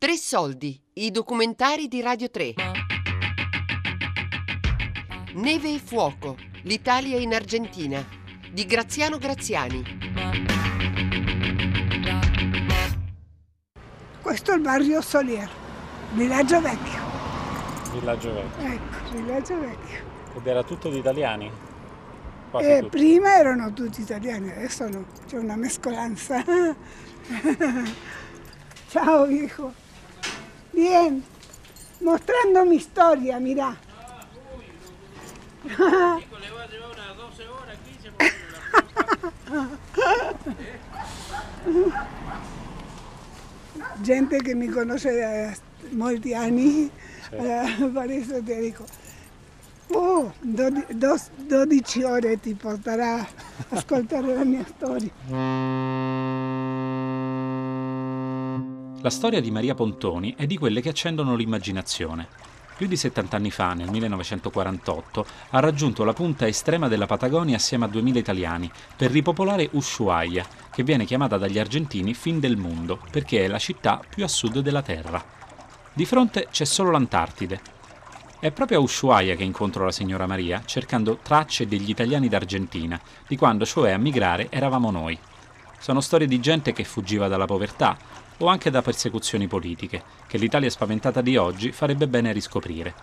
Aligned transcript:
Tre 0.00 0.16
soldi, 0.16 0.80
i 0.94 1.10
documentari 1.10 1.86
di 1.86 2.00
Radio 2.00 2.30
3. 2.30 2.54
Neve 5.34 5.74
e 5.74 5.78
fuoco, 5.78 6.38
l'Italia 6.62 7.18
in 7.18 7.34
Argentina, 7.34 8.02
di 8.50 8.64
Graziano 8.64 9.18
Graziani. 9.18 9.82
Questo 14.22 14.52
è 14.52 14.54
il 14.54 14.60
barrio 14.62 15.02
Solier, 15.02 15.50
villaggio 16.14 16.62
vecchio. 16.62 17.00
Villaggio 17.92 18.32
vecchio. 18.32 18.64
Ecco, 18.66 19.10
villaggio 19.12 19.60
vecchio. 19.60 19.98
Ed 20.34 20.46
era 20.46 20.62
tutto 20.62 20.88
di 20.88 20.96
italiani? 20.96 21.50
Quasi 22.50 22.70
Eh, 22.70 22.78
tutti. 22.80 22.96
prima 22.96 23.36
erano 23.36 23.70
tutti 23.74 24.00
italiani, 24.00 24.50
adesso 24.50 24.88
no, 24.88 25.04
c'è 25.26 25.36
una 25.36 25.56
mescolanza. 25.56 26.42
Ciao 28.88 29.26
hijo. 29.26 29.88
Bien, 30.72 31.22
mostrando 32.00 32.64
mi 32.64 32.78
storia, 32.78 33.38
mira. 33.40 33.76
Gente 44.02 44.38
che 44.38 44.54
mi 44.54 44.68
conosce 44.68 45.16
da 45.18 45.52
molti 45.90 46.34
anni, 46.34 46.90
eh, 47.30 47.90
per 47.92 48.10
eso 48.10 48.42
te 48.42 48.58
dico, 48.60 48.84
oh, 49.88 50.32
dodi- 50.40 50.86
dos- 50.90 51.30
12 51.36 52.04
ore 52.04 52.40
ti 52.40 52.54
porterà 52.54 53.16
a 53.16 53.26
ascoltare 53.70 54.34
la 54.34 54.44
mia 54.44 54.64
storia. 54.66 55.10
La 59.02 59.08
storia 59.08 59.40
di 59.40 59.50
Maria 59.50 59.74
Pontoni 59.74 60.34
è 60.36 60.44
di 60.44 60.58
quelle 60.58 60.82
che 60.82 60.90
accendono 60.90 61.34
l'immaginazione. 61.34 62.28
Più 62.76 62.86
di 62.86 62.98
70 62.98 63.34
anni 63.34 63.50
fa, 63.50 63.72
nel 63.72 63.88
1948, 63.88 65.26
ha 65.50 65.58
raggiunto 65.58 66.04
la 66.04 66.12
punta 66.12 66.46
estrema 66.46 66.86
della 66.86 67.06
Patagonia 67.06 67.56
assieme 67.56 67.86
a 67.86 67.88
2000 67.88 68.18
italiani 68.18 68.70
per 68.94 69.10
ripopolare 69.10 69.70
Ushuaia, 69.72 70.44
che 70.70 70.82
viene 70.82 71.06
chiamata 71.06 71.38
dagli 71.38 71.58
argentini 71.58 72.12
fin 72.12 72.40
del 72.40 72.58
mondo 72.58 73.00
perché 73.10 73.42
è 73.42 73.48
la 73.48 73.58
città 73.58 74.02
più 74.06 74.22
a 74.22 74.28
sud 74.28 74.58
della 74.58 74.82
Terra. 74.82 75.24
Di 75.94 76.04
fronte 76.04 76.48
c'è 76.50 76.66
solo 76.66 76.90
l'Antartide. 76.90 77.58
È 78.38 78.50
proprio 78.50 78.80
a 78.80 78.82
Ushuaia 78.82 79.34
che 79.34 79.44
incontro 79.44 79.86
la 79.86 79.92
signora 79.92 80.26
Maria, 80.26 80.60
cercando 80.66 81.20
tracce 81.22 81.66
degli 81.66 81.88
italiani 81.88 82.28
d'Argentina, 82.28 83.00
di 83.26 83.36
quando 83.36 83.64
cioè 83.64 83.92
a 83.92 83.98
migrare 83.98 84.48
eravamo 84.50 84.90
noi. 84.90 85.18
Sono 85.80 86.02
storie 86.02 86.26
di 86.26 86.40
gente 86.40 86.74
che 86.74 86.84
fuggiva 86.84 87.26
dalla 87.26 87.46
povertà 87.46 87.96
o 88.36 88.46
anche 88.48 88.68
da 88.68 88.82
persecuzioni 88.82 89.46
politiche, 89.46 90.02
che 90.26 90.36
l'Italia 90.36 90.68
spaventata 90.68 91.22
di 91.22 91.38
oggi 91.38 91.72
farebbe 91.72 92.06
bene 92.06 92.32
riscoprire. 92.32 92.94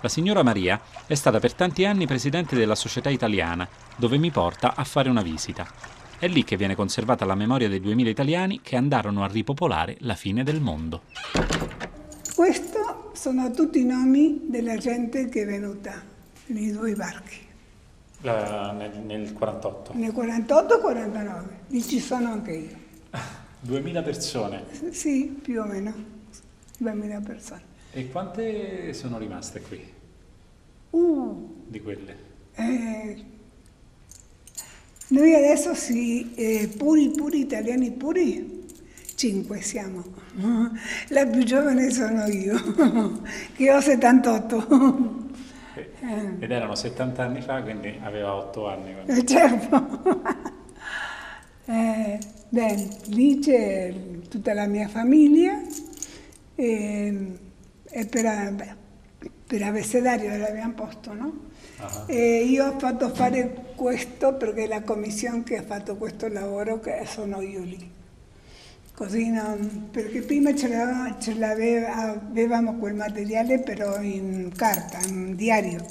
La 0.00 0.08
signora 0.08 0.44
Maria 0.44 0.80
è 1.04 1.14
stata 1.14 1.40
per 1.40 1.54
tanti 1.54 1.84
anni 1.84 2.06
presidente 2.06 2.54
della 2.54 2.76
Società 2.76 3.10
Italiana, 3.10 3.68
dove 3.96 4.18
mi 4.18 4.30
porta 4.30 4.76
a 4.76 4.84
fare 4.84 5.08
una 5.08 5.22
visita. 5.22 5.66
È 6.16 6.28
lì 6.28 6.44
che 6.44 6.56
viene 6.56 6.76
conservata 6.76 7.24
la 7.24 7.34
memoria 7.34 7.68
dei 7.68 7.80
2000 7.80 8.10
italiani 8.10 8.60
che 8.62 8.76
andarono 8.76 9.24
a 9.24 9.26
ripopolare 9.26 9.96
la 10.02 10.14
fine 10.14 10.44
del 10.44 10.60
mondo. 10.60 11.02
Questi 12.36 12.78
sono 13.14 13.50
tutti 13.50 13.80
i 13.80 13.84
nomi 13.84 14.42
della 14.48 14.76
gente 14.76 15.28
che 15.28 15.42
è 15.42 15.46
venuta 15.46 16.00
nei 16.46 16.70
due 16.70 16.94
barchi, 16.94 17.38
nel, 18.22 19.32
48. 19.32 19.92
nel 19.94 20.12
48 20.12 20.78
49, 20.80 21.60
lì 21.68 21.82
ci 21.82 21.98
sono 22.00 22.30
anche 22.32 22.52
io. 22.52 22.76
2000 23.60 24.02
persone. 24.02 24.64
Sì, 24.90 25.26
più 25.42 25.60
o 25.60 25.64
meno, 25.66 25.92
2000 26.78 27.20
persone. 27.20 27.62
E 27.90 28.08
quante 28.10 28.92
sono 28.94 29.18
rimaste 29.18 29.60
qui 29.60 29.92
Uh, 30.90 31.48
di 31.66 31.80
quelle? 31.80 32.16
eh, 32.56 33.24
noi 35.08 35.34
adesso 35.34 35.74
sì, 35.74 36.32
eh, 36.34 36.68
puri, 36.76 37.10
puri, 37.10 37.40
italiani 37.40 37.90
puri, 37.92 38.66
cinque 39.14 39.60
siamo. 39.60 40.02
La 41.08 41.26
più 41.26 41.42
giovane 41.44 41.90
sono 41.90 42.26
io, 42.26 42.56
che 43.54 43.72
ho 43.72 43.80
78. 43.80 45.21
Ed 46.40 46.50
erano 46.50 46.74
70 46.74 47.22
anni 47.22 47.40
fa, 47.40 47.62
quindi 47.62 47.98
aveva 48.02 48.34
8 48.34 48.68
anni. 48.68 48.94
quando- 48.94 49.24
certo. 49.24 50.40
Eh, 51.64 52.18
bene, 52.48 52.88
lì 53.06 53.38
c'è 53.38 53.94
tutta 54.28 54.52
la 54.52 54.66
mia 54.66 54.88
famiglia 54.88 55.60
e, 56.56 57.38
e 57.84 58.06
per, 58.06 58.52
beh, 58.52 58.74
per 59.46 59.62
abecedario 59.62 60.36
l'abbiamo 60.36 60.72
posto, 60.74 61.12
no? 61.14 61.50
Ah. 61.78 62.04
E 62.06 62.42
io 62.44 62.66
ho 62.66 62.78
fatto 62.78 63.08
fare 63.10 63.72
questo 63.76 64.34
perché 64.34 64.66
la 64.66 64.82
commissione 64.82 65.44
che 65.44 65.58
ha 65.58 65.62
fatto 65.62 65.96
questo 65.96 66.28
lavoro 66.28 66.80
che 66.80 67.02
sono 67.06 67.40
io 67.40 67.60
lì. 67.60 67.90
Così 68.94 69.30
non, 69.30 69.88
perché 69.90 70.20
prima 70.20 70.54
ce 70.54 70.68
l'avevamo, 70.68 71.18
ce 71.18 72.78
quel 72.78 72.94
materiale 72.94 73.58
però 73.60 74.00
in 74.02 74.52
carta, 74.54 74.98
in 75.08 75.34
diario, 75.34 75.84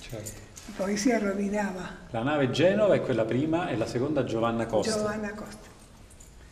Certo. 0.00 0.40
poi 0.74 0.96
si 0.96 1.16
rovinava. 1.16 1.86
La 2.10 2.22
nave 2.22 2.50
Genova 2.50 2.94
è 2.94 3.02
quella 3.02 3.26
prima 3.26 3.68
e 3.68 3.76
la 3.76 3.86
seconda 3.86 4.24
Giovanna 4.24 4.64
Costa. 4.64 4.96
Giovanna 4.96 5.34
Costa. 5.34 5.68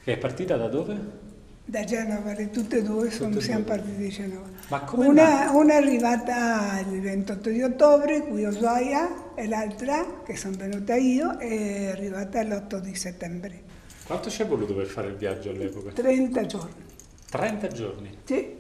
Che 0.05 0.13
è 0.13 0.19
partita 0.19 0.57
da 0.59 0.69
dove? 0.69 1.23
Da 1.65 1.83
Genova, 1.85 2.35
le 2.35 2.51
tutte 2.51 2.77
e 2.77 2.83
due 2.83 3.11
sono, 3.11 3.31
Tutte 3.31 3.45
siamo 3.45 3.65
partiti 3.65 4.03
da 4.03 4.09
Genova. 4.09 4.47
Ma 4.69 4.81
come 4.81 5.07
una, 5.07 5.51
una 5.53 5.73
è 5.73 5.77
arrivata 5.77 6.81
il 6.81 7.01
28 7.01 7.49
di 7.49 7.63
ottobre 7.63 8.21
qui 8.21 8.45
a 8.45 8.51
Ushuaia 8.51 9.35
e 9.35 9.49
l'altra, 9.49 10.21
che 10.23 10.37
sono 10.37 10.57
venuta 10.59 10.95
io, 10.95 11.39
è 11.39 11.87
arrivata 11.87 12.43
l'8 12.43 12.77
di 12.81 12.95
settembre. 12.95 13.63
Quanto 14.07 14.29
ci 14.29 14.43
è 14.43 14.47
voluto 14.47 14.75
per 14.75 14.87
fare 14.87 15.09
il 15.09 15.17
viaggio 15.17 15.51
all'epoca? 15.51 15.91
30 15.93 16.47
giorni. 16.47 16.85
30 17.31 17.69
giorni. 17.69 18.19
Sì. 18.25 18.59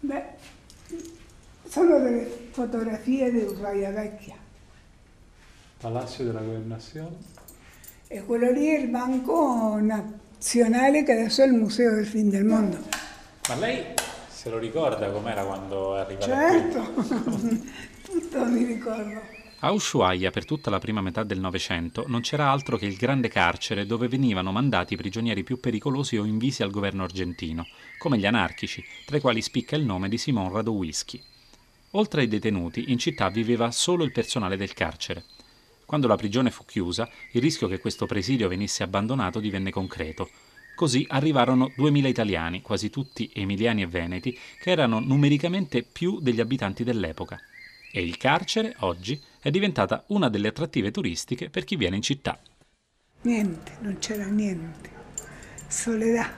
Beh, 0.00 0.24
sono 1.68 2.00
delle 2.00 2.48
fotografie 2.50 3.30
di 3.30 3.38
Ushuaia 3.42 3.90
vecchia. 3.92 4.34
Palazzo 5.78 6.24
della 6.24 6.40
Governazione. 6.40 7.16
E 8.08 8.24
quello 8.24 8.50
lì 8.50 8.66
è 8.66 8.78
il 8.78 8.88
Banco 8.88 9.78
Nazionale 9.80 11.04
che 11.04 11.12
adesso 11.12 11.42
è 11.42 11.46
il 11.46 11.52
Museo 11.52 11.94
del 11.94 12.06
Fin 12.06 12.28
del 12.28 12.44
Mondo. 12.44 12.78
Ma 13.48 13.54
lei 13.54 13.84
se 14.28 14.50
lo 14.50 14.58
ricorda 14.58 15.10
com'era 15.12 15.44
quando 15.44 15.96
è 15.96 16.00
arrivata 16.00 16.26
Certo, 16.26 16.92
tutto 18.02 18.44
mi 18.46 18.64
ricordo. 18.64 19.20
A 19.64 19.70
Ushuaia 19.70 20.32
per 20.32 20.44
tutta 20.44 20.70
la 20.70 20.80
prima 20.80 21.00
metà 21.00 21.22
del 21.22 21.38
Novecento 21.38 22.02
non 22.08 22.20
c'era 22.20 22.50
altro 22.50 22.76
che 22.76 22.86
il 22.86 22.96
grande 22.96 23.28
carcere 23.28 23.86
dove 23.86 24.08
venivano 24.08 24.50
mandati 24.50 24.94
i 24.94 24.96
prigionieri 24.96 25.44
più 25.44 25.60
pericolosi 25.60 26.16
o 26.16 26.24
invisi 26.24 26.64
al 26.64 26.72
governo 26.72 27.04
argentino, 27.04 27.68
come 27.96 28.18
gli 28.18 28.26
anarchici, 28.26 28.84
tra 29.04 29.18
i 29.18 29.20
quali 29.20 29.40
spicca 29.40 29.76
il 29.76 29.84
nome 29.84 30.08
di 30.08 30.18
Simon 30.18 30.50
Radowischi. 30.50 31.22
Oltre 31.92 32.22
ai 32.22 32.26
detenuti, 32.26 32.90
in 32.90 32.98
città 32.98 33.28
viveva 33.28 33.70
solo 33.70 34.02
il 34.02 34.10
personale 34.10 34.56
del 34.56 34.74
carcere. 34.74 35.22
Quando 35.84 36.08
la 36.08 36.16
prigione 36.16 36.50
fu 36.50 36.64
chiusa, 36.64 37.08
il 37.30 37.40
rischio 37.40 37.68
che 37.68 37.78
questo 37.78 38.04
presidio 38.04 38.48
venisse 38.48 38.82
abbandonato 38.82 39.38
divenne 39.38 39.70
concreto. 39.70 40.28
Così 40.74 41.06
arrivarono 41.08 41.70
2000 41.76 42.08
italiani, 42.08 42.62
quasi 42.62 42.90
tutti 42.90 43.30
emiliani 43.32 43.82
e 43.82 43.86
veneti, 43.86 44.36
che 44.60 44.72
erano 44.72 44.98
numericamente 44.98 45.84
più 45.84 46.18
degli 46.18 46.40
abitanti 46.40 46.82
dell'epoca. 46.82 47.40
E 47.92 48.02
il 48.02 48.16
carcere, 48.16 48.74
oggi, 48.80 49.30
è 49.42 49.50
diventata 49.50 50.04
una 50.08 50.28
delle 50.28 50.48
attrattive 50.48 50.92
turistiche 50.92 51.50
per 51.50 51.64
chi 51.64 51.74
viene 51.74 51.96
in 51.96 52.02
città. 52.02 52.38
Niente, 53.22 53.72
non 53.80 53.98
c'era 53.98 54.26
niente. 54.26 54.88
Soledad. 55.66 56.30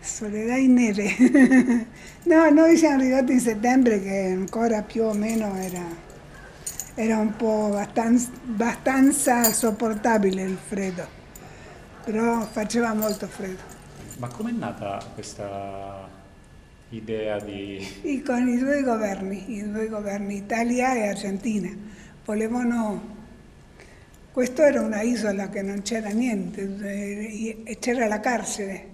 Soledad 0.00 0.58
in 0.58 0.72
neve. 0.74 1.86
no, 2.24 2.50
noi 2.50 2.76
siamo 2.76 2.96
arrivati 2.96 3.32
in 3.32 3.40
settembre 3.40 4.02
che 4.02 4.34
ancora 4.36 4.82
più 4.82 5.04
o 5.04 5.14
meno 5.14 5.54
era, 5.54 5.84
era 6.96 7.18
un 7.18 7.36
po' 7.36 7.66
abbastanza, 7.66 8.28
abbastanza 8.44 9.44
sopportabile 9.44 10.42
il 10.42 10.56
freddo, 10.56 11.06
però 12.04 12.44
faceva 12.44 12.92
molto 12.92 13.28
freddo. 13.28 13.62
Ma 14.18 14.26
com'è 14.26 14.50
nata 14.50 14.98
questa 15.14 16.05
idea. 16.96 17.36
E 17.44 18.22
con 18.24 18.48
i 18.48 18.58
due 18.58 18.82
governi, 18.82 19.56
i 19.56 19.70
due 19.70 19.88
governi, 19.88 20.36
Italia 20.36 20.94
e 20.94 21.08
Argentina, 21.08 21.70
volevano... 22.24 23.14
Questo 24.32 24.62
era 24.62 24.82
una 24.82 25.00
isola 25.00 25.48
che 25.48 25.62
non 25.62 25.80
c'era 25.80 26.10
niente, 26.10 26.60
eh, 26.82 27.78
c'era 27.80 28.06
la 28.06 28.20
carcere, 28.20 28.84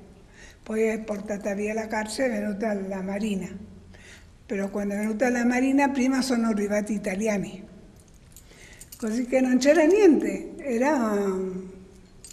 poi 0.63 0.83
è 0.83 1.01
portata 1.01 1.53
via 1.55 1.75
la 1.75 1.89
carcere 1.89 2.35
e 2.35 2.37
è 2.37 2.41
venuta 2.43 2.73
la 2.75 3.03
Marina. 3.03 3.49
Però 4.47 4.69
quando 4.71 4.95
è 4.95 4.99
venuta 4.99 5.29
la 5.31 5.45
Marina 5.45 5.89
prima 5.89 6.23
sono 6.23 6.47
arrivati 6.47 6.93
italiani, 6.93 7.61
così 8.97 9.27
che 9.27 9.41
non 9.41 9.59
c'era 9.59 9.85
niente, 9.85 10.57
era 10.59 11.27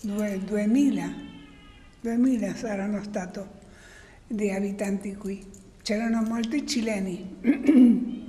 due- 0.04 0.40
2000, 0.46 1.14
2000 2.02 2.56
saranno 2.56 3.02
stato. 3.02 3.58
di 4.30 4.52
abitanti 4.52 5.16
qui. 5.16 5.44
C'erano 5.90 6.22
molti 6.22 6.68
cileni. 6.68 8.28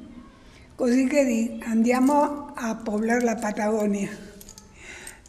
Così 0.74 1.06
che 1.06 1.58
andiamo 1.64 2.54
a 2.54 2.74
poblare 2.74 3.20
la 3.20 3.34
Patagonia. 3.34 4.08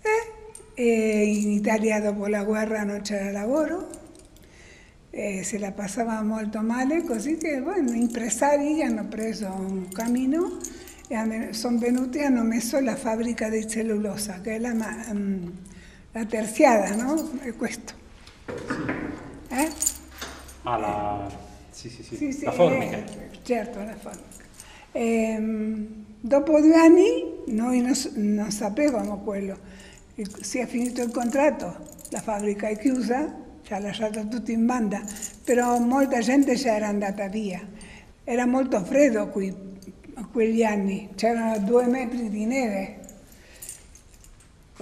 E, 0.01 0.81
e 0.81 1.23
in 1.25 1.51
Italia 1.51 1.99
dopo 1.99 2.27
la 2.27 2.45
guerra 2.45 2.83
non 2.83 3.01
c'era 3.01 3.31
lavoro, 3.31 3.89
se 5.11 5.57
la 5.59 5.73
passava 5.73 6.21
molto 6.21 6.61
male, 6.61 7.03
così 7.03 7.35
che 7.35 7.59
bueno, 7.59 7.91
impresari 7.91 8.81
hanno 8.81 9.09
preso 9.09 9.47
un 9.47 9.89
cammino 9.89 10.57
e 11.09 11.51
sono 11.51 11.79
venuti 11.79 12.19
e 12.19 12.23
hanno 12.23 12.43
messo 12.43 12.79
la 12.79 12.95
fabbrica 12.95 13.49
di 13.49 13.67
cellulosa, 13.67 14.39
che 14.39 14.55
è 14.55 14.59
la, 14.59 14.71
um, 15.09 15.51
la 16.13 16.23
terziata, 16.23 16.95
no? 16.95 17.39
È 17.41 17.53
questo. 17.57 17.93
Eh? 19.49 19.69
Ah, 20.63 20.77
la... 20.77 21.49
Sì, 21.71 21.89
sì, 21.89 22.03
sì. 22.03 22.15
sì, 22.15 22.31
sì 22.31 22.45
la 22.45 22.51
formica. 22.51 22.97
Eh, 22.97 23.29
certo, 23.41 23.79
la 23.79 23.95
formica. 23.95 24.43
E, 24.91 25.35
um, 25.37 25.87
dopo 26.19 26.59
due 26.59 26.75
anni 26.75 27.33
noi 27.47 27.81
non, 27.81 27.93
non 28.15 28.51
sapevamo 28.51 29.19
quello. 29.19 29.57
Si 30.41 30.59
è 30.59 30.67
finito 30.67 31.01
il 31.01 31.11
contratto, 31.11 31.87
la 32.09 32.19
fabbrica 32.19 32.67
è 32.67 32.77
chiusa, 32.77 33.33
ci 33.63 33.73
ha 33.73 33.79
lasciato 33.79 34.27
tutti 34.27 34.51
in 34.51 34.65
banda, 34.65 35.01
però 35.43 35.79
molta 35.79 36.19
gente 36.19 36.55
già 36.55 36.75
era 36.75 36.87
andata 36.87 37.27
via. 37.27 37.59
Era 38.23 38.45
molto 38.45 38.83
freddo 38.83 39.29
qui, 39.29 39.53
quegli 40.31 40.63
anni, 40.63 41.09
c'erano 41.15 41.57
due 41.59 41.87
metri 41.87 42.29
di 42.29 42.45
neve, 42.45 42.99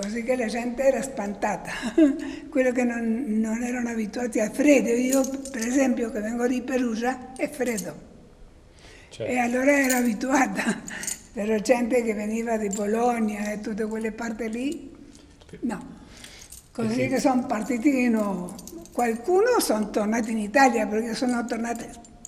così 0.02 0.24
che 0.24 0.36
la 0.38 0.48
gente 0.48 0.84
era 0.84 1.02
spantata, 1.02 1.72
quello 2.50 2.72
che 2.72 2.84
non, 2.84 3.26
non, 3.28 3.62
erano 3.62 3.90
abituati 3.90 4.40
al 4.40 4.52
freddo. 4.52 4.90
Io, 4.90 5.22
per 5.52 5.68
esempio, 5.68 6.10
che 6.10 6.22
vengo 6.22 6.48
di 6.48 6.62
Perugia, 6.62 7.34
è 7.36 7.50
freddo. 7.50 8.08
Certo. 9.10 9.32
E 9.32 9.38
allora 9.38 9.78
ero 9.78 9.98
abituata, 9.98 10.82
però 11.34 11.58
gente 11.58 12.02
che 12.04 12.14
veniva 12.14 12.58
di 12.58 12.70
Bologna 12.70 13.52
e 13.52 13.60
tutte 13.60 13.86
quelle 13.86 14.12
parti 14.12 14.50
lì, 14.50 14.92
no. 15.62 15.98
Così 16.72 16.94
sì. 16.94 17.08
che 17.08 17.20
sono 17.20 17.46
partiti 17.46 17.92
di 17.92 18.08
nuovo. 18.08 18.56
Qualcuno 18.94 19.60
sono 19.60 19.90
tornati 19.90 20.32
in 20.32 20.38
Italia 20.38 20.88
perché 20.88 21.14
sono 21.14 21.44
tornati 21.44 21.86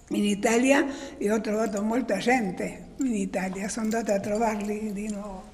in 0.09 0.25
Italia 0.25 0.85
e 1.17 1.31
ho 1.31 1.39
trovato 1.39 1.81
molta 1.81 2.17
gente 2.17 2.89
in 2.97 3.15
Italia, 3.15 3.69
sono 3.69 3.85
andata 3.85 4.15
a 4.15 4.19
trovarli 4.19 4.91
di 4.91 5.09
nuovo. 5.09 5.50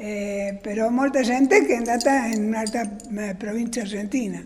Eh, 0.00 0.58
però 0.62 0.90
molta 0.90 1.22
gente 1.22 1.66
che 1.66 1.72
è 1.72 1.76
andata 1.76 2.26
in 2.26 2.44
un'altra 2.44 2.82
eh, 2.82 3.34
provincia 3.34 3.80
argentina. 3.80 4.40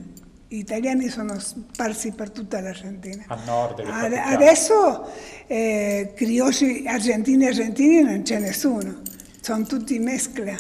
Gli 0.49 0.59
italiani 0.59 1.09
sono 1.09 1.39
sparsi 1.39 2.13
per 2.13 2.31
tutta 2.31 2.61
l'Argentina. 2.61 3.25
A 3.29 3.39
nord 3.45 3.81
Ad, 3.81 4.13
Adesso 4.13 5.11
eh, 5.47 6.13
criosi 6.15 6.85
argentini 6.87 7.45
e 7.45 7.49
argentini 7.49 8.03
non 8.03 8.23
c'è 8.23 8.39
nessuno, 8.39 9.03
sono 9.41 9.65
tutti 9.65 9.99
mescla. 9.99 10.57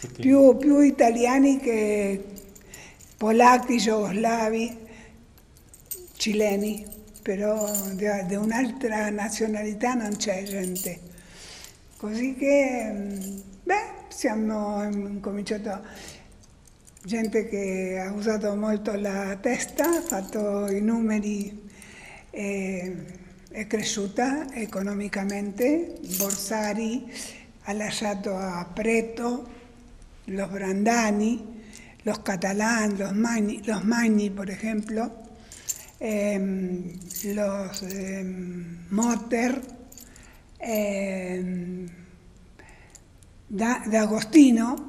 Tutti. 0.00 0.20
Più, 0.20 0.56
più 0.56 0.80
italiani 0.80 1.58
che 1.58 2.24
polacchi, 3.16 3.78
jugoslavi, 3.78 4.76
cileni 6.16 6.96
però 7.28 7.70
di 7.92 8.34
un'altra 8.36 9.10
nazionalità 9.10 9.92
non 9.92 10.16
c'è 10.16 10.44
gente. 10.44 10.98
Così 11.98 12.34
che, 12.34 12.90
mm, 12.90 13.38
beh, 13.68 14.06
siamo 14.08 14.82
incominciato, 14.82 15.82
gente 17.04 17.46
che 17.50 18.02
ha 18.02 18.10
usato 18.12 18.54
molto 18.56 18.94
la 18.94 19.36
testa, 19.38 19.98
ha 19.98 20.00
fatto 20.00 20.70
i 20.70 20.80
numeri, 20.80 21.68
e, 22.30 22.96
è 23.50 23.66
cresciuta 23.66 24.50
economicamente, 24.54 25.98
Borsari 26.16 27.12
ha 27.64 27.72
lasciato 27.74 28.34
a 28.34 28.66
Preto, 28.72 29.46
los 30.24 30.48
Brandani, 30.48 31.62
los 32.04 32.22
catalani, 32.22 32.96
los 32.96 33.12
Magni, 33.12 33.60
los 33.66 33.82
Magni 33.82 34.30
per 34.30 34.48
esempio, 34.48 35.12
eh, 35.98 36.96
los 37.34 37.82
eh, 37.82 38.24
Motter, 38.88 39.60
eh, 40.56 42.06
da, 43.48 43.82
da, 43.88 44.02
Agostino 44.02 44.86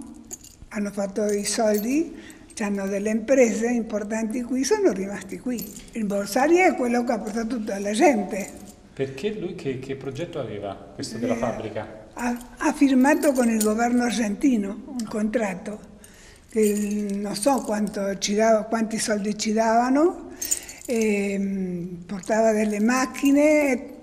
hanno 0.68 0.92
fatto 0.92 1.26
i 1.26 1.46
soldi, 1.46 2.14
hanno 2.60 2.88
delle 2.88 3.10
imprese 3.10 3.68
importanti 3.70 4.44
qui, 4.44 4.66
sono 4.66 4.92
rimasti 4.92 5.40
qui. 5.40 5.66
Il 5.94 6.06
Borsari 6.06 6.58
è 6.58 6.76
quello 6.76 7.06
che 7.06 7.12
ha 7.14 7.20
portato 7.20 7.48
tutta 7.48 7.80
la 7.80 7.94
gente. 7.94 8.52
Perché 8.94 9.32
lui 9.32 9.56
che, 9.56 9.80
che 9.80 9.96
progetto 9.96 10.40
aveva, 10.40 10.76
questo 10.94 11.18
della 11.18 11.36
eh, 11.36 11.38
fabbrica? 11.38 12.08
Ha, 12.14 12.38
ha, 12.58 12.74
firmato 12.74 13.32
con 13.32 13.50
il 13.50 13.64
governo 13.64 14.04
argentino 14.04 14.84
un 14.88 15.06
contratto, 15.08 15.80
che 16.50 17.08
non 17.14 17.34
so 17.36 17.64
dava, 18.36 18.64
quanti 18.64 19.00
soldi 19.00 19.38
ci 19.38 19.54
davano, 19.54 20.32
eh, 20.86 21.88
portava 22.06 22.52
delle 22.52 22.82
macchine, 22.82 23.99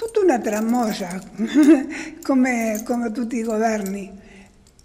tutta 0.00 0.20
una 0.20 0.38
tramoia, 0.38 1.20
come, 2.24 2.80
come 2.86 3.12
tutti 3.12 3.36
i 3.36 3.42
governi, 3.42 4.10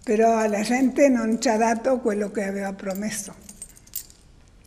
però 0.03 0.39
alla 0.39 0.61
gente 0.61 1.07
non 1.07 1.39
ci 1.39 1.47
ha 1.47 1.55
dato 1.55 1.99
quello 1.99 2.31
che 2.31 2.43
aveva 2.43 2.73
promesso. 2.73 3.33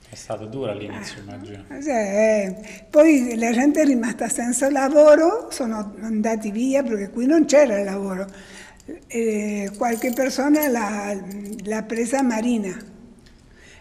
È 0.08 0.14
stato 0.14 0.46
duro 0.46 0.70
all'inizio, 0.70 1.20
immagino. 1.20 1.64
Eh, 1.68 2.86
poi 2.88 3.36
la 3.36 3.52
gente 3.52 3.82
è 3.82 3.84
rimasta 3.84 4.30
senza 4.30 4.70
lavoro, 4.70 5.50
sono 5.50 5.94
andati 6.00 6.50
via 6.50 6.82
perché 6.82 7.10
qui 7.10 7.26
non 7.26 7.44
c'era 7.44 7.82
lavoro. 7.82 8.26
Eh, 9.06 9.70
qualche 9.76 10.12
persona 10.14 10.66
l'ha 10.66 11.82
presa 11.82 12.22
marina 12.22 12.74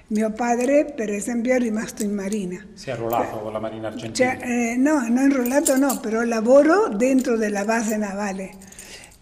mio 0.08 0.32
padre, 0.32 0.86
per 0.86 1.10
esempio, 1.10 1.54
è 1.54 1.60
rimasto 1.60 2.04
in 2.04 2.14
marina. 2.14 2.66
Si 2.74 2.90
è 2.90 2.94
arruolato 2.94 3.40
con 3.40 3.52
la 3.52 3.60
marina 3.60 3.88
argentina? 3.88 4.38
Cioè, 4.38 4.48
eh, 4.48 4.76
no, 4.78 5.08
non 5.08 5.30
arruolato 5.32 5.78
no, 5.78 6.00
però 6.00 6.22
lavoro 6.24 6.90
dentro 6.90 7.36
della 7.38 7.66
base 7.66 7.98
navale 7.98 8.66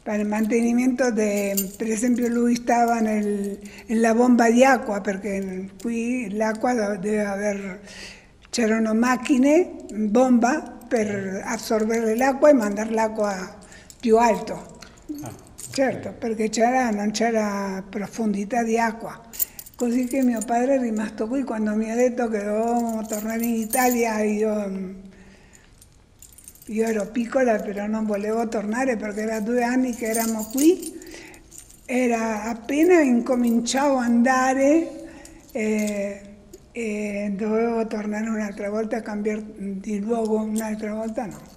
per 0.06 0.20
il 0.20 0.28
mantenimento, 0.28 1.10
de, 1.10 1.72
per 1.76 1.90
esempio 1.90 2.28
lui 2.28 2.54
stava 2.54 3.00
nel, 3.00 3.58
nella 3.88 4.14
bomba 4.14 4.52
di 4.52 4.64
acqua, 4.64 5.02
perché 5.02 5.72
qui 5.82 6.32
l'acqua 6.36 6.96
deve 6.98 7.26
aver, 7.26 7.80
c'erano 8.52 8.94
macchine, 8.94 9.72
bomba, 9.92 10.76
per 10.88 11.42
assorbire 11.44 12.16
l'acqua 12.16 12.52
e 12.52 12.54
mandare 12.54 12.92
l'acqua 12.92 13.58
più 14.00 14.20
alto. 14.20 14.78
Ah, 15.24 15.32
certo, 15.72 16.14
perché 16.16 16.52
non 16.92 17.10
c'era 17.10 17.84
profondità 17.90 18.62
di 18.62 18.78
acqua. 18.78 19.20
Così 19.76 20.06
che 20.06 20.24
mio 20.24 20.40
padre 20.46 20.76
è 20.76 20.80
rimasto 20.80 21.28
qui 21.28 21.44
quando 21.44 21.76
mi 21.76 21.92
ha 21.92 21.96
detto 21.96 22.30
che 22.30 22.38
dovevamo 22.38 23.06
tornare 23.06 23.44
in 23.44 23.56
Italia 23.56 24.22
io, 24.22 24.72
io 26.68 26.88
ero 26.88 27.06
piccola 27.08 27.58
però 27.58 27.86
non 27.86 28.06
volevo 28.06 28.48
tornare 28.48 28.96
perché 28.96 29.24
era 29.24 29.42
due 29.42 29.64
anni 29.64 29.94
che 29.94 30.06
eravamo 30.06 30.46
qui, 30.46 30.98
era 31.84 32.44
appena 32.44 33.02
incominciavo 33.02 33.98
ad 33.98 34.04
andare 34.06 35.10
e, 35.52 36.22
e 36.72 37.34
dovevo 37.36 37.86
tornare 37.86 38.30
un'altra 38.30 38.70
volta 38.70 38.98
a 38.98 39.02
cambiare 39.02 39.44
di 39.58 40.00
luogo, 40.00 40.38
un'altra 40.38 40.94
volta 40.94 41.26
no. 41.26 41.55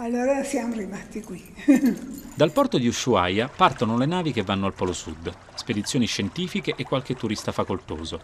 Allora 0.00 0.44
siamo 0.44 0.74
rimasti 0.74 1.24
qui. 1.24 1.44
Dal 2.32 2.52
porto 2.52 2.78
di 2.78 2.86
Ushuaia 2.86 3.48
partono 3.48 3.96
le 3.96 4.06
navi 4.06 4.32
che 4.32 4.44
vanno 4.44 4.66
al 4.66 4.72
Polo 4.72 4.92
Sud, 4.92 5.32
spedizioni 5.54 6.06
scientifiche 6.06 6.74
e 6.76 6.84
qualche 6.84 7.16
turista 7.16 7.50
facoltoso. 7.50 8.20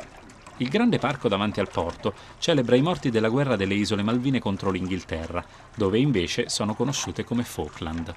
Il 0.58 0.68
grande 0.68 0.98
parco 0.98 1.26
davanti 1.26 1.58
al 1.58 1.68
porto 1.68 2.14
celebra 2.38 2.76
i 2.76 2.80
morti 2.80 3.10
della 3.10 3.28
guerra 3.28 3.56
delle 3.56 3.74
isole 3.74 4.04
Malvine 4.04 4.38
contro 4.38 4.70
l'Inghilterra, 4.70 5.44
dove 5.74 5.98
invece 5.98 6.48
sono 6.48 6.74
conosciute 6.74 7.24
come 7.24 7.42
Falkland. 7.42 8.14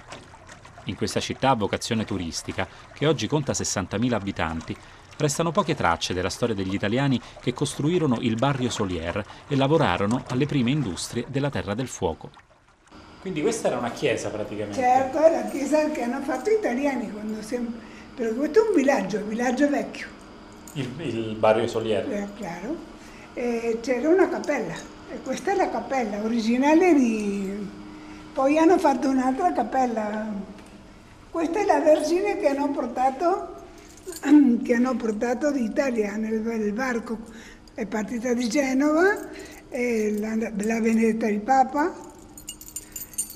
In 0.83 0.95
questa 0.95 1.19
città 1.19 1.49
a 1.49 1.55
vocazione 1.55 2.05
turistica, 2.05 2.67
che 2.93 3.07
oggi 3.07 3.25
conta 3.25 3.53
60.000 3.53 4.13
abitanti, 4.13 4.77
restano 5.17 5.51
poche 5.51 5.73
tracce 5.73 6.13
della 6.13 6.29
storia 6.29 6.53
degli 6.53 6.75
italiani 6.75 7.19
che 7.41 7.53
costruirono 7.53 8.19
il 8.21 8.35
Barrio 8.35 8.69
Solier 8.69 9.25
e 9.47 9.55
lavorarono 9.55 10.23
alle 10.27 10.45
prime 10.45 10.69
industrie 10.69 11.25
della 11.27 11.49
Terra 11.49 11.73
del 11.73 11.87
Fuoco. 11.87 12.46
Quindi 13.27 13.43
questa 13.43 13.67
era 13.67 13.77
una 13.77 13.91
chiesa 13.91 14.29
praticamente? 14.29 14.79
Certo, 14.79 15.17
è 15.17 15.29
la 15.29 15.49
chiesa 15.49 15.89
che 15.89 16.01
hanno 16.01 16.21
fatto 16.21 16.49
gli 16.49 16.53
italiani 16.53 17.11
quando 17.11 17.41
siamo... 17.41 17.73
Però 18.15 18.33
questo 18.33 18.63
è 18.63 18.69
un 18.69 18.73
villaggio, 18.73 19.17
un 19.17 19.27
villaggio 19.27 19.69
vecchio. 19.69 20.07
Il, 20.75 20.89
il 20.99 21.35
Barrio 21.35 21.67
Solier? 21.67 22.09
Eh, 22.09 22.27
chiaro. 22.37 22.77
E 23.33 23.79
c'era 23.81 24.07
una 24.07 24.29
cappella, 24.29 24.75
e 25.11 25.19
questa 25.25 25.51
è 25.51 25.55
la 25.57 25.69
cappella 25.69 26.23
originale 26.23 26.93
di... 26.93 27.67
Poi 28.31 28.57
hanno 28.57 28.77
fatto 28.77 29.09
un'altra 29.09 29.51
cappella. 29.51 30.25
Questa 31.29 31.59
è 31.59 31.65
la 31.65 31.81
Vergine 31.81 32.37
che 32.37 32.47
hanno 32.47 32.71
portato, 32.71 33.55
che 34.63 34.73
hanno 34.73 34.95
portato 34.95 35.51
d'Italia 35.51 36.15
nel, 36.15 36.39
nel 36.39 36.71
barco. 36.71 37.17
È 37.73 37.85
partita 37.85 38.33
di 38.33 38.47
Genova 38.47 39.27
e 39.67 40.17
la, 40.17 40.33
la 40.37 40.79
Benedetta 40.79 41.27
il 41.27 41.41
Papa 41.41 42.06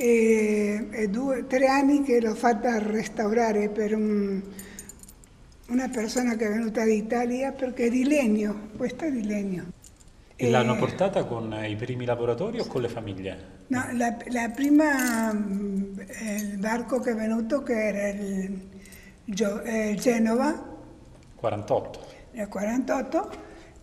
e, 0.02 0.88
e 0.90 1.10
due, 1.10 1.46
tre 1.46 1.68
anni 1.68 2.02
che 2.02 2.20
l'ho 2.20 2.34
fatta 2.34 2.80
restaurare 2.80 3.70
per 3.70 3.94
un, 3.94 4.42
una 5.68 5.90
persona 5.90 6.36
che 6.36 6.48
è 6.48 6.50
venuta 6.50 6.84
d'Italia 6.84 7.52
perché 7.52 7.86
è 7.86 7.90
di 7.90 8.04
legno, 8.06 8.70
questa 8.76 9.06
è 9.06 9.12
di 9.12 9.24
legno. 9.24 9.66
E, 10.36 10.50
l'hanno 10.50 10.76
portata 10.76 11.24
con 11.26 11.56
i 11.68 11.76
primi 11.76 12.06
lavoratori 12.06 12.60
o 12.60 12.66
con 12.66 12.82
le 12.82 12.90
famiglie? 12.90 13.60
No, 13.68 13.90
la, 13.94 14.18
la 14.30 14.50
prima, 14.50 15.32
mm, 15.32 16.00
il 16.40 16.58
barco 16.58 17.00
che 17.00 17.12
è 17.12 17.16
venuto 17.16 17.62
che 17.62 17.74
era 17.74 18.08
il, 18.08 18.60
il 19.26 20.00
Genova. 20.00 20.70
48. 21.36 22.00
Nel 22.32 22.48
48 22.48 23.32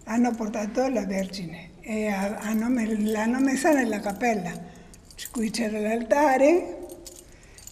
hanno 0.05 0.35
portato 0.35 0.89
la 0.89 1.07
Vergine 1.07 1.71
e 1.81 2.09
hanno, 2.09 2.69
l'hanno 2.69 3.39
messa 3.39 3.73
nella 3.73 4.01
cappella. 4.01 4.78
Qui 5.27 5.51
c'era 5.51 5.81
l'altare 5.81 6.87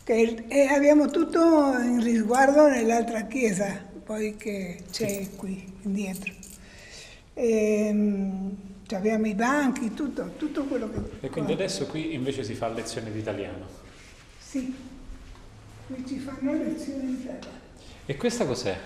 che, 0.02 0.44
e 0.48 0.66
abbiamo 0.66 1.10
tutto 1.10 1.38
in 1.78 2.02
risguardo 2.02 2.68
nell'altra 2.68 3.22
chiesa, 3.22 3.84
poi 4.04 4.36
che 4.36 4.82
c'è 4.90 5.26
qui 5.36 5.64
indietro. 5.82 6.32
E, 7.34 7.90
mm, 7.92 8.48
abbiamo 8.90 9.26
i 9.26 9.34
banchi, 9.34 9.94
tutto, 9.94 10.32
tutto 10.36 10.64
quello 10.64 10.90
che... 10.90 11.26
E 11.26 11.30
quindi 11.30 11.52
adesso 11.52 11.86
qui 11.86 12.14
invece 12.14 12.44
si 12.44 12.54
fa 12.54 12.68
lezione 12.68 13.10
di 13.10 13.18
italiano? 13.18 13.66
Sì, 14.38 14.74
qui 15.86 16.06
ci 16.06 16.18
fanno 16.18 16.52
lezione 16.52 17.06
di 17.06 17.12
italiano. 17.12 17.64
E 18.06 18.16
questa 18.16 18.46
cos'è? 18.46 18.76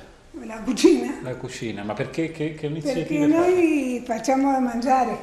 La 0.45 0.61
cucina. 0.61 1.19
La 1.23 1.35
cucina, 1.35 1.83
ma 1.83 1.93
perché 1.93 2.31
che, 2.31 2.55
che 2.55 2.67
iniziative 2.67 3.27
Perché 3.27 3.27
noi 3.27 4.03
facciamo 4.07 4.53
da 4.53 4.61
mangiare, 4.61 5.19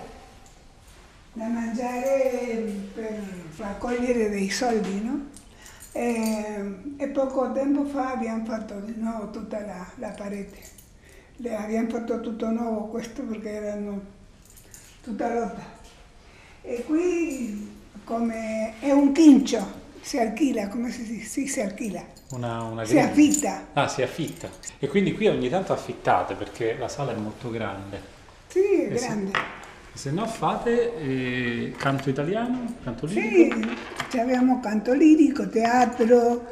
da 1.38 1.48
mangiare 1.48 2.65
per 2.96 3.22
raccogliere 3.58 4.29
dei 4.29 4.50
soldi, 4.50 5.01
no? 5.03 5.25
E, 5.91 6.96
e 6.98 7.08
poco 7.10 7.51
tempo 7.51 7.86
fa 7.86 8.13
abbiamo 8.13 8.44
fatto 8.44 8.79
di 8.79 8.96
nuovo 8.98 9.29
tutta 9.29 9.60
la, 9.63 9.88
la 9.96 10.10
parete. 10.10 10.75
Le 11.38 11.56
abbiamo 11.56 11.89
fatto 11.89 12.20
tutto 12.22 12.50
nuovo 12.50 12.88
questo 12.88 13.22
perché 13.22 13.51
erano 13.51 14.01
tutta 15.03 15.32
rotta. 15.32 15.62
E 16.63 16.84
qui 16.84 17.75
come 18.03 18.74
è 18.79 18.91
un 18.91 19.13
quincio, 19.13 19.63
si 20.01 20.17
alquila, 20.17 20.67
come 20.70 20.89
si 20.91 21.03
dice? 21.03 21.27
Sì, 21.27 21.48
si 21.48 21.62
alquila. 21.62 22.03
Una, 22.32 22.63
una 22.63 22.84
si 22.84 22.98
affitta. 22.98 23.67
Ah, 23.74 23.88
si 23.88 24.01
affitta. 24.01 24.50
E 24.79 24.88
quindi 24.88 25.13
qui 25.13 25.27
ogni 25.27 25.50
tanto 25.50 25.72
affittate 25.72 26.34
perché 26.34 26.75
la 26.77 26.88
sala 26.88 27.12
è 27.12 27.15
molto 27.15 27.51
grande. 27.51 28.01
Sì, 28.48 28.60
è 28.60 28.91
e 28.91 28.96
grande. 28.96 29.32
Se, 29.32 29.57
se 29.98 30.12
no 30.12 30.27
fate 30.27 30.96
eh, 30.96 31.74
canto 31.75 32.10
italiano, 32.10 32.75
canto 32.84 33.08
lirico? 33.08 33.60
Sì, 34.10 34.20
abbiamo 34.20 34.60
canto 34.60 34.94
lirico, 34.94 35.50
teatro, 35.50 36.46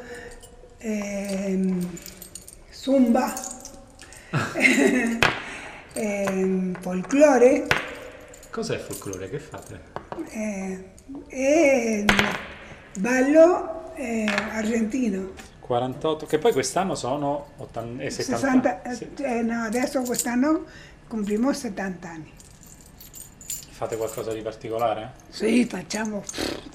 ehm, 0.78 1.88
zumba, 2.68 3.32
ehm, 5.92 6.80
folklore. 6.80 7.66
Cos'è 8.50 8.78
folklore? 8.78 9.30
Che 9.30 9.38
fate? 9.38 9.80
Eh, 10.30 10.90
e 11.28 12.04
ballo 12.98 13.94
eh, 13.94 14.26
argentino. 14.50 15.34
48, 15.60 16.26
che 16.26 16.38
poi 16.38 16.52
quest'anno 16.52 16.96
sono 16.96 17.50
80, 17.58 18.02
eh, 18.02 18.10
70 18.10 18.80
60, 18.82 18.92
sì. 18.92 19.08
eh, 19.22 19.42
no, 19.42 19.62
adesso 19.62 20.02
quest'anno 20.02 20.64
complimos 21.06 21.58
70 21.58 22.08
anni. 22.08 22.32
Fate 23.76 23.98
qualcosa 23.98 24.32
di 24.32 24.40
particolare? 24.40 25.12
Sì, 25.28 25.66
facciamo, 25.66 26.24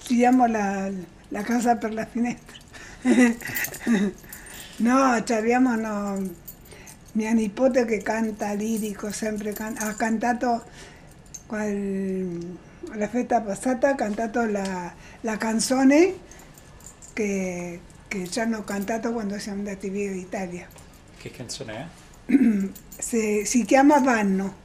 tiriamo 0.06 0.46
la, 0.46 0.88
la 1.30 1.42
casa 1.42 1.76
per 1.76 1.94
la 1.94 2.06
finestra. 2.06 2.56
no, 4.78 5.12
abbiamo 5.14 5.76
no, 5.76 6.30
mia 7.14 7.32
nipote 7.32 7.86
che 7.86 8.04
canta 8.04 8.54
lirico, 8.54 9.12
sempre 9.12 9.52
can- 9.52 9.78
ha 9.80 9.96
cantato 9.96 10.64
qual, 11.48 12.58
la 12.94 13.08
festa 13.08 13.42
passata, 13.42 13.90
ha 13.90 13.96
cantato 13.96 14.46
la, 14.46 14.94
la 15.22 15.38
canzone 15.38 16.20
che, 17.14 17.80
che 18.08 18.30
ci 18.30 18.40
hanno 18.40 18.64
cantato 18.64 19.12
quando 19.12 19.40
siamo 19.40 19.58
andati 19.58 19.90
via 19.90 20.12
d'Italia. 20.12 20.68
Che 21.18 21.32
canzone 21.32 21.90
è? 22.28 22.32
Si, 23.02 23.44
si 23.46 23.66
chiama 23.66 23.98
Vanno. 23.98 24.61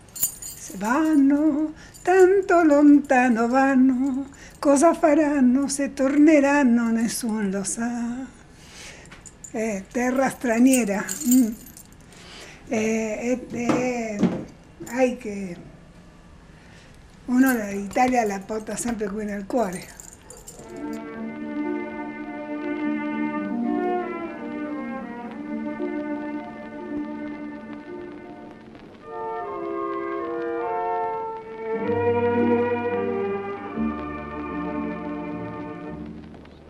Se 0.76 0.84
vanno, 0.84 1.72
tanto 2.02 2.62
lontano 2.62 3.48
vanno, 3.48 4.28
cosa 4.58 4.92
faranno 4.92 5.68
se 5.68 5.94
torneranno, 5.94 6.90
nessuno 6.90 7.48
lo 7.48 7.64
sa. 7.64 8.26
È 9.50 9.82
terra 9.90 10.28
straniera. 10.28 11.02
Mm. 11.28 11.52
E, 12.68 13.46
e, 13.48 13.56
e, 13.56 14.18
ai 14.88 15.16
che 15.16 15.56
uno 17.24 17.52
l'Italia 17.70 18.26
la 18.26 18.40
porta 18.40 18.76
sempre 18.76 19.08
qui 19.08 19.24
nel 19.24 19.46
cuore. 19.46 19.95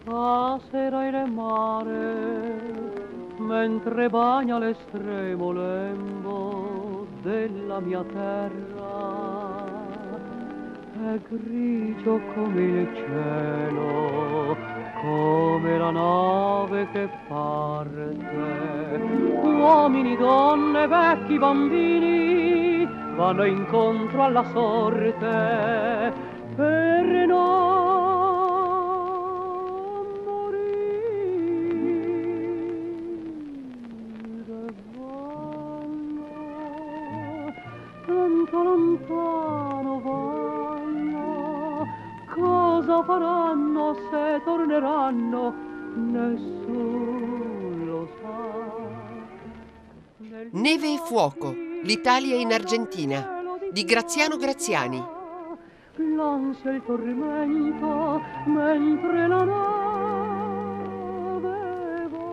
Stasera 0.06 1.08
il 1.08 1.32
mare, 1.32 2.60
mentre 3.38 4.08
bagna 4.08 4.56
l'estremo 4.56 5.50
lembo 5.50 7.08
della 7.22 7.80
mia 7.80 8.04
terra, 8.04 9.64
è 10.92 11.18
grigio 11.28 12.20
come 12.34 12.60
il 12.60 12.88
cielo, 12.94 14.56
come 15.02 15.76
la 15.76 15.90
nave 15.90 16.88
che 16.92 17.08
parte. 17.26 18.14
Uomini, 19.42 20.16
donne, 20.16 20.86
vecchi, 20.86 21.36
bambini 21.36 22.88
vanno 23.16 23.44
incontro 23.44 24.22
alla 24.22 24.44
sorte 24.52 26.12
fuoco, 51.06 51.54
l'Italia 51.84 52.34
in 52.34 52.52
Argentina, 52.52 53.40
di 53.70 53.84
Graziano 53.84 54.36
Graziani. 54.36 55.00
L'ansia 55.94 56.72
il 56.72 56.82
tormento 56.84 58.20
mentre 58.46 59.28
la 59.28 59.44
nave 59.44 60.58
va. 62.10 62.24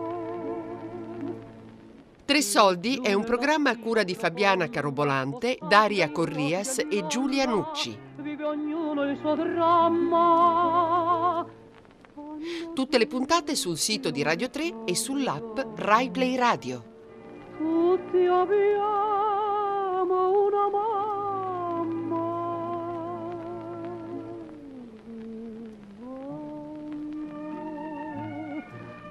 Tre 2.24 2.42
soldi 2.42 2.98
è 3.00 3.12
un 3.12 3.22
programma 3.22 3.70
a 3.70 3.78
cura 3.78 4.02
di 4.02 4.16
Fabiana 4.16 4.68
Carobolante, 4.68 5.56
Daria 5.68 6.10
Corrias 6.10 6.78
e 6.78 7.06
Giulia 7.06 7.46
Nucci. 7.46 7.96
Vive 8.16 8.42
ognuno 8.42 9.04
il 9.04 9.16
suo 9.20 9.36
dramma. 9.36 10.66
Tutte 12.74 12.98
le 12.98 13.06
puntate 13.06 13.54
sul 13.54 13.78
sito 13.78 14.10
di 14.10 14.24
Radio 14.24 14.50
3 14.50 14.82
e 14.84 14.96
sull'app 14.96 15.60
Rai 15.76 16.10
Play 16.10 16.34
Radio. 16.34 16.93
Tutti 17.56 18.26
abbiamo 18.26 18.84
una 20.46 20.68
mamma. 20.74 22.26